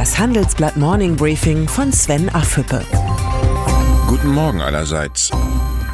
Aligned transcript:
Das 0.00 0.18
Handelsblatt 0.18 0.78
Morning 0.78 1.14
Briefing 1.14 1.68
von 1.68 1.92
Sven 1.92 2.30
Affüppe. 2.30 2.82
Guten 4.06 4.28
Morgen 4.28 4.62
allerseits. 4.62 5.30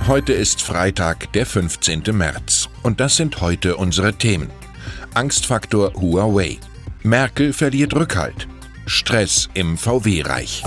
Heute 0.06 0.32
ist 0.32 0.62
Freitag, 0.62 1.32
der 1.32 1.44
15. 1.44 2.04
März. 2.12 2.68
Und 2.84 3.00
das 3.00 3.16
sind 3.16 3.40
heute 3.40 3.76
unsere 3.76 4.14
Themen. 4.14 4.48
Angstfaktor 5.14 5.92
Huawei. 5.94 6.58
Merkel 7.02 7.52
verliert 7.52 7.96
Rückhalt. 7.96 8.46
Stress 8.86 9.48
im 9.54 9.76
VW-Reich. 9.76 10.62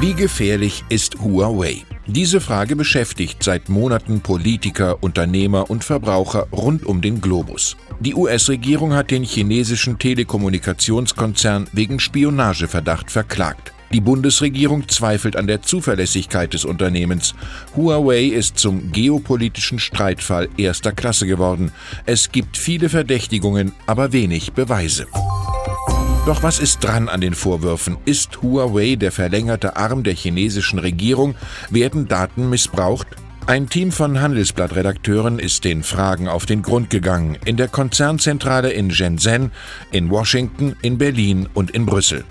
Wie 0.00 0.14
gefährlich 0.14 0.82
ist 0.88 1.20
Huawei? 1.20 1.84
Diese 2.12 2.40
Frage 2.40 2.74
beschäftigt 2.74 3.40
seit 3.40 3.68
Monaten 3.68 4.20
Politiker, 4.20 5.00
Unternehmer 5.00 5.70
und 5.70 5.84
Verbraucher 5.84 6.48
rund 6.50 6.84
um 6.84 7.00
den 7.00 7.20
Globus. 7.20 7.76
Die 8.00 8.16
US-Regierung 8.16 8.94
hat 8.94 9.12
den 9.12 9.22
chinesischen 9.22 9.96
Telekommunikationskonzern 9.96 11.68
wegen 11.72 12.00
Spionageverdacht 12.00 13.12
verklagt. 13.12 13.72
Die 13.92 14.00
Bundesregierung 14.00 14.88
zweifelt 14.88 15.36
an 15.36 15.46
der 15.46 15.62
Zuverlässigkeit 15.62 16.52
des 16.52 16.64
Unternehmens. 16.64 17.36
Huawei 17.76 18.24
ist 18.24 18.58
zum 18.58 18.90
geopolitischen 18.90 19.78
Streitfall 19.78 20.48
erster 20.56 20.90
Klasse 20.90 21.28
geworden. 21.28 21.70
Es 22.06 22.32
gibt 22.32 22.56
viele 22.56 22.88
Verdächtigungen, 22.88 23.70
aber 23.86 24.12
wenig 24.12 24.52
Beweise. 24.52 25.06
Doch 26.26 26.42
was 26.42 26.58
ist 26.58 26.84
dran 26.84 27.08
an 27.08 27.22
den 27.22 27.34
Vorwürfen? 27.34 27.96
Ist 28.04 28.42
Huawei 28.42 28.96
der 28.96 29.10
verlängerte 29.10 29.76
Arm 29.76 30.02
der 30.02 30.14
chinesischen 30.14 30.78
Regierung? 30.78 31.34
Werden 31.70 32.08
Daten 32.08 32.50
missbraucht? 32.50 33.06
Ein 33.46 33.70
Team 33.70 33.90
von 33.90 34.20
Handelsblatt-Redakteuren 34.20 35.38
ist 35.38 35.64
den 35.64 35.82
Fragen 35.82 36.28
auf 36.28 36.44
den 36.44 36.60
Grund 36.60 36.90
gegangen, 36.90 37.38
in 37.46 37.56
der 37.56 37.68
Konzernzentrale 37.68 38.70
in 38.70 38.90
Shenzhen, 38.90 39.50
in 39.92 40.10
Washington, 40.10 40.76
in 40.82 40.98
Berlin 40.98 41.48
und 41.54 41.70
in 41.70 41.86
Brüssel. 41.86 42.24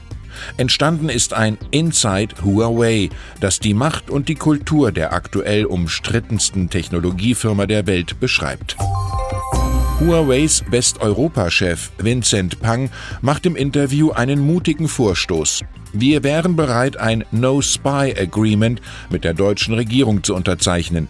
Entstanden 0.58 1.10
ist 1.10 1.34
ein 1.34 1.58
Inside 1.72 2.36
Huawei, 2.44 3.10
das 3.40 3.60
die 3.60 3.74
Macht 3.74 4.12
und 4.12 4.30
die 4.30 4.36
Kultur 4.36 4.92
der 4.92 5.14
aktuell 5.14 5.66
umstrittensten 5.66 6.70
Technologiefirma 6.70 7.66
der 7.66 7.88
Welt 7.88 8.20
beschreibt. 8.20 8.78
Huaweis 10.00 10.64
Westeuropa-Chef 10.70 11.92
Vincent 11.98 12.62
Pang 12.62 12.90
macht 13.22 13.46
im 13.46 13.58
Interview 13.58 14.12
einen 14.12 14.40
mutigen 14.40 14.88
Vorstoß. 14.88 15.66
Wir 15.92 16.24
wären 16.24 16.56
bereit, 16.56 16.96
ein 16.96 17.26
No-Spy-Agreement 17.32 18.82
mit 19.10 19.26
der 19.26 19.34
deutschen 19.34 19.74
Regierung 19.74 20.24
zu 20.24 20.36
unterzeichnen. 20.36 21.10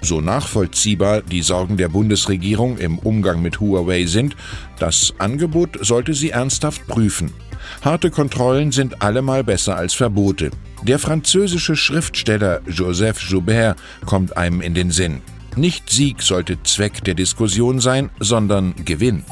So 0.00 0.22
nachvollziehbar 0.22 1.20
die 1.20 1.42
Sorgen 1.42 1.76
der 1.76 1.90
Bundesregierung 1.90 2.78
im 2.78 2.98
Umgang 2.98 3.42
mit 3.42 3.60
Huawei 3.60 4.06
sind, 4.06 4.34
das 4.78 5.12
Angebot 5.18 5.76
sollte 5.84 6.14
sie 6.14 6.30
ernsthaft 6.30 6.86
prüfen. 6.86 7.34
Harte 7.82 8.10
Kontrollen 8.10 8.72
sind 8.72 9.02
allemal 9.02 9.44
besser 9.44 9.76
als 9.76 9.92
Verbote. 9.92 10.50
Der 10.82 10.98
französische 10.98 11.76
Schriftsteller 11.76 12.62
Joseph 12.66 13.20
Joubert 13.20 13.76
kommt 14.06 14.38
einem 14.38 14.62
in 14.62 14.72
den 14.72 14.90
Sinn. 14.90 15.20
Nicht 15.56 15.90
Sieg 15.90 16.22
sollte 16.22 16.62
Zweck 16.62 17.04
der 17.04 17.14
Diskussion 17.14 17.80
sein, 17.80 18.10
sondern 18.20 18.74
Gewinn. 18.84 19.24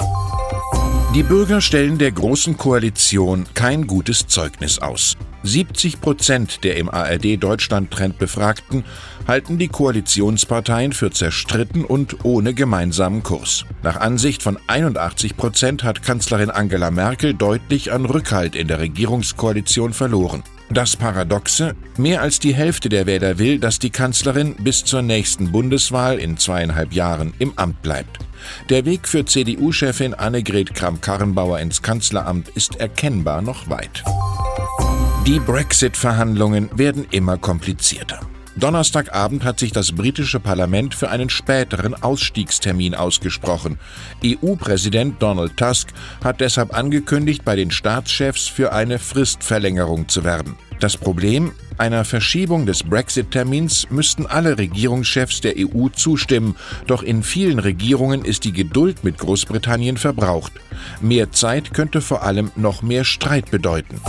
Die 1.14 1.22
Bürger 1.22 1.60
stellen 1.60 1.96
der 1.96 2.12
Großen 2.12 2.56
Koalition 2.56 3.46
kein 3.54 3.86
gutes 3.86 4.26
Zeugnis 4.26 4.78
aus. 4.78 5.16
70 5.42 6.00
Prozent 6.00 6.64
der 6.64 6.76
im 6.76 6.90
ARD-Deutschland-Trend 6.90 8.18
Befragten 8.18 8.84
halten 9.26 9.56
die 9.56 9.68
Koalitionsparteien 9.68 10.92
für 10.92 11.10
zerstritten 11.10 11.84
und 11.84 12.24
ohne 12.24 12.52
gemeinsamen 12.52 13.22
Kurs. 13.22 13.64
Nach 13.82 13.96
Ansicht 13.96 14.42
von 14.42 14.58
81 14.66 15.36
Prozent 15.36 15.84
hat 15.84 16.02
Kanzlerin 16.02 16.50
Angela 16.50 16.90
Merkel 16.90 17.32
deutlich 17.32 17.92
an 17.92 18.04
Rückhalt 18.04 18.54
in 18.54 18.68
der 18.68 18.80
Regierungskoalition 18.80 19.94
verloren. 19.94 20.42
Das 20.70 20.96
Paradoxe, 20.96 21.74
mehr 21.96 22.20
als 22.20 22.40
die 22.40 22.54
Hälfte 22.54 22.90
der 22.90 23.06
Wähler 23.06 23.38
will, 23.38 23.58
dass 23.58 23.78
die 23.78 23.88
Kanzlerin 23.88 24.54
bis 24.56 24.84
zur 24.84 25.00
nächsten 25.00 25.50
Bundeswahl 25.50 26.18
in 26.18 26.36
zweieinhalb 26.36 26.92
Jahren 26.92 27.32
im 27.38 27.54
Amt 27.56 27.80
bleibt. 27.80 28.18
Der 28.68 28.84
Weg 28.84 29.08
für 29.08 29.24
CDU-Chefin 29.24 30.12
Annegret 30.12 30.74
Kramp-Karrenbauer 30.74 31.58
ins 31.60 31.80
Kanzleramt 31.80 32.50
ist 32.50 32.76
erkennbar 32.76 33.40
noch 33.40 33.70
weit. 33.70 34.04
Die 35.26 35.40
Brexit-Verhandlungen 35.40 36.68
werden 36.74 37.06
immer 37.10 37.38
komplizierter. 37.38 38.20
Donnerstagabend 38.58 39.44
hat 39.44 39.60
sich 39.60 39.72
das 39.72 39.92
britische 39.92 40.40
Parlament 40.40 40.94
für 40.94 41.10
einen 41.10 41.30
späteren 41.30 41.94
Ausstiegstermin 41.94 42.94
ausgesprochen. 42.94 43.78
EU-Präsident 44.24 45.22
Donald 45.22 45.56
Tusk 45.56 45.88
hat 46.24 46.40
deshalb 46.40 46.76
angekündigt, 46.76 47.44
bei 47.44 47.54
den 47.54 47.70
Staatschefs 47.70 48.48
für 48.48 48.72
eine 48.72 48.98
Fristverlängerung 48.98 50.08
zu 50.08 50.24
werben. 50.24 50.56
Das 50.80 50.96
Problem? 50.96 51.52
Einer 51.76 52.04
Verschiebung 52.04 52.66
des 52.66 52.82
Brexit-Termins 52.82 53.88
müssten 53.90 54.26
alle 54.26 54.58
Regierungschefs 54.58 55.40
der 55.40 55.54
EU 55.56 55.88
zustimmen, 55.88 56.56
doch 56.88 57.04
in 57.04 57.22
vielen 57.22 57.60
Regierungen 57.60 58.24
ist 58.24 58.44
die 58.44 58.52
Geduld 58.52 59.04
mit 59.04 59.18
Großbritannien 59.18 59.96
verbraucht. 59.96 60.52
Mehr 61.00 61.30
Zeit 61.30 61.74
könnte 61.74 62.00
vor 62.00 62.22
allem 62.22 62.50
noch 62.56 62.82
mehr 62.82 63.04
Streit 63.04 63.50
bedeuten. 63.52 64.00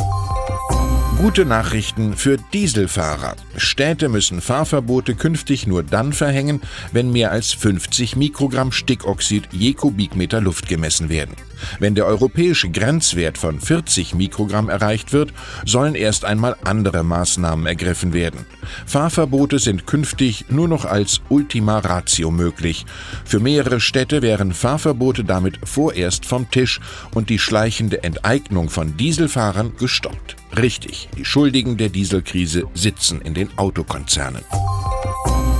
Gute 1.19 1.43
Nachrichten 1.43 2.15
für 2.15 2.37
Dieselfahrer. 2.53 3.35
Städte 3.57 4.07
müssen 4.07 4.39
Fahrverbote 4.39 5.15
künftig 5.15 5.67
nur 5.67 5.83
dann 5.83 6.13
verhängen, 6.13 6.61
wenn 6.93 7.11
mehr 7.11 7.33
als 7.33 7.51
50 7.51 8.15
Mikrogramm 8.15 8.71
Stickoxid 8.71 9.49
je 9.51 9.73
Kubikmeter 9.73 10.39
Luft 10.39 10.69
gemessen 10.69 11.09
werden. 11.09 11.35
Wenn 11.79 11.93
der 11.93 12.05
europäische 12.05 12.69
Grenzwert 12.69 13.37
von 13.37 13.59
40 13.59 14.15
Mikrogramm 14.15 14.69
erreicht 14.69 15.11
wird, 15.11 15.33
sollen 15.65 15.93
erst 15.93 16.23
einmal 16.23 16.55
andere 16.63 17.03
Maßnahmen 17.03 17.65
ergriffen 17.65 18.13
werden. 18.13 18.45
Fahrverbote 18.85 19.59
sind 19.59 19.85
künftig 19.85 20.45
nur 20.47 20.69
noch 20.69 20.85
als 20.85 21.19
Ultima 21.27 21.79
Ratio 21.79 22.31
möglich. 22.31 22.85
Für 23.25 23.41
mehrere 23.41 23.81
Städte 23.81 24.21
wären 24.21 24.53
Fahrverbote 24.53 25.25
damit 25.25 25.59
vorerst 25.65 26.25
vom 26.25 26.49
Tisch 26.49 26.79
und 27.13 27.29
die 27.29 27.39
schleichende 27.39 28.03
Enteignung 28.03 28.69
von 28.69 28.95
Dieselfahrern 28.95 29.73
gestoppt. 29.77 30.37
Richtig, 30.57 31.08
die 31.17 31.25
Schuldigen 31.25 31.77
der 31.77 31.89
Dieselkrise 31.89 32.65
sitzen 32.73 33.21
in 33.21 33.33
den 33.33 33.57
Autokonzernen. 33.57 34.43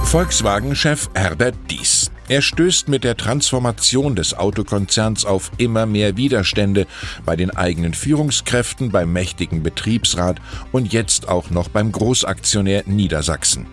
Volkswagen-Chef 0.06 1.10
Herbert 1.14 1.56
Dies. 1.70 2.12
Er 2.30 2.42
stößt 2.42 2.88
mit 2.88 3.04
der 3.04 3.18
Transformation 3.18 4.16
des 4.16 4.34
Autokonzerns 4.34 5.26
auf 5.26 5.52
immer 5.58 5.86
mehr 5.86 6.18
Widerstände 6.18 6.88
bei 7.26 7.36
den 7.36 7.52
eigenen 7.52 7.94
Führungskräften, 7.94 8.92
beim 8.92 9.14
mächtigen 9.14 9.64
Betriebsrat 9.64 10.40
und 10.72 10.94
jetzt 10.94 11.28
auch 11.28 11.50
noch 11.50 11.70
beim 11.70 11.92
Großaktionär 11.92 12.84
Niedersachsen. 12.86 13.68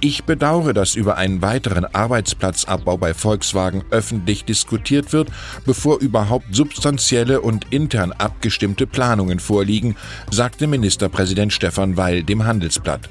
Ich 0.00 0.24
bedauere, 0.24 0.74
dass 0.74 0.94
über 0.94 1.16
einen 1.16 1.42
weiteren 1.42 1.84
Arbeitsplatzabbau 1.84 2.96
bei 2.96 3.14
Volkswagen 3.14 3.84
öffentlich 3.90 4.44
diskutiert 4.44 5.12
wird, 5.12 5.28
bevor 5.64 5.98
überhaupt 6.00 6.54
substanzielle 6.54 7.40
und 7.40 7.72
intern 7.72 8.12
abgestimmte 8.12 8.86
Planungen 8.86 9.40
vorliegen, 9.40 9.96
sagte 10.30 10.66
Ministerpräsident 10.66 11.52
Stefan 11.52 11.96
Weil 11.96 12.22
dem 12.22 12.44
Handelsblatt. 12.44 13.08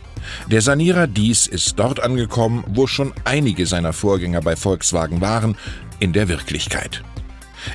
Der 0.50 0.62
Sanierer 0.62 1.08
Dies 1.08 1.48
ist 1.48 1.78
dort 1.80 2.00
angekommen, 2.00 2.64
wo 2.68 2.88
schon 2.88 3.14
einige 3.26 3.66
seiner 3.66 3.94
Vorgänger 3.94 4.42
bei 4.42 4.56
Volkswagen 4.56 5.22
waren, 5.22 5.58
in 6.00 6.14
der 6.14 6.28
Wirklichkeit. 6.28 7.04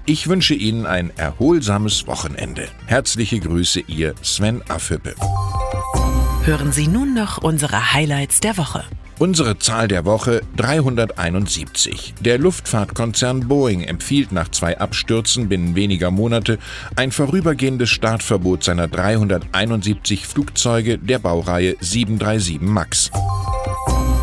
Ich 0.07 0.29
wünsche 0.29 0.55
Ihnen 0.55 0.87
ein 0.87 1.11
erholsames 1.17 2.07
Wochenende. 2.07 2.69
Herzliche 2.87 3.41
Grüße, 3.41 3.81
Ihr 3.81 4.15
Sven 4.23 4.63
Affüppe. 4.69 5.15
Hören 6.49 6.73
Sie 6.73 6.89
nun 6.89 7.13
noch 7.13 7.37
unsere 7.37 7.93
Highlights 7.93 8.41
der 8.41 8.57
Woche. 8.57 8.83
Unsere 9.19 9.59
Zahl 9.59 9.87
der 9.87 10.07
Woche 10.07 10.41
371. 10.57 12.15
Der 12.21 12.39
Luftfahrtkonzern 12.39 13.49
Boeing 13.49 13.83
empfiehlt 13.83 14.33
nach 14.33 14.49
zwei 14.49 14.79
Abstürzen 14.79 15.51
binnen 15.51 15.75
weniger 15.75 16.11
Monate 16.11 16.59
ein 16.97 17.13
vorübergehendes 17.13 17.91
Startverbot 17.91 18.65
seiner 18.65 18.89
371 18.89 20.27
Flugzeuge 20.27 20.97
der 20.97 21.19
Baureihe 21.19 21.77
737 21.81 22.63
MAX. 22.63 23.11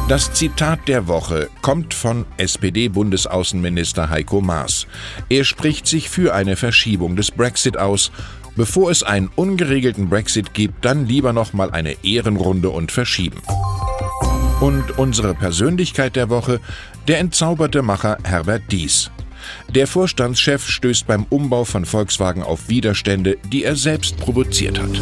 Das 0.07 0.33
Zitat 0.33 0.87
der 0.87 1.07
Woche 1.07 1.49
kommt 1.61 1.93
von 1.93 2.25
SPD-Bundesaußenminister 2.37 4.09
Heiko 4.09 4.41
Maas. 4.41 4.87
Er 5.29 5.43
spricht 5.43 5.85
sich 5.85 6.09
für 6.09 6.33
eine 6.33 6.55
Verschiebung 6.55 7.15
des 7.15 7.29
Brexit 7.29 7.77
aus 7.77 8.11
Bevor 8.55 8.89
es 8.89 9.03
einen 9.03 9.29
ungeregelten 9.35 10.09
Brexit 10.09 10.53
gibt, 10.53 10.85
dann 10.85 11.05
lieber 11.07 11.33
noch 11.33 11.53
mal 11.53 11.71
eine 11.71 12.03
Ehrenrunde 12.03 12.69
und 12.69 12.91
verschieben. 12.91 13.41
Und 14.61 14.97
unsere 14.97 15.33
Persönlichkeit 15.35 16.15
der 16.15 16.29
Woche, 16.29 16.61
der 17.07 17.19
entzauberte 17.19 17.81
Macher 17.81 18.17
Herbert 18.23 18.63
Dies. 18.71 19.11
Der 19.69 19.87
Vorstandschef 19.87 20.67
stößt 20.67 21.05
beim 21.05 21.25
Umbau 21.29 21.65
von 21.65 21.85
Volkswagen 21.85 22.43
auf 22.43 22.69
Widerstände, 22.69 23.37
die 23.51 23.63
er 23.63 23.75
selbst 23.75 24.17
provoziert 24.17 24.79
hat. 24.79 25.01